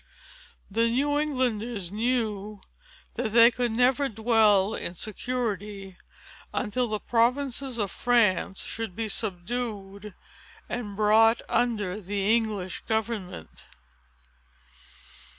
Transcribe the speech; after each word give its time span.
The 0.71 0.87
New 0.89 1.19
Englanders 1.19 1.91
knew 1.91 2.61
that 3.17 3.33
they 3.33 3.51
could 3.51 3.71
never 3.71 4.09
dwell 4.09 4.73
in 4.73 4.95
security, 4.95 5.95
until 6.51 6.87
the 6.89 6.99
provinces 6.99 7.77
of 7.77 7.91
France 7.91 8.63
should 8.63 8.95
be 8.95 9.07
subdued, 9.07 10.15
and 10.67 10.95
brought 10.95 11.43
under 11.47 12.01
the 12.01 12.35
English 12.35 12.81
government. 12.87 13.67